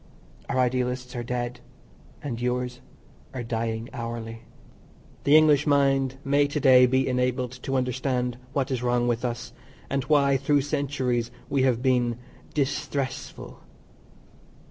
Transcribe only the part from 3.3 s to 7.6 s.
are dying hourly. The English mind may to day be enabled